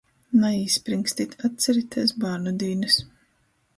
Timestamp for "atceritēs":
1.49-2.15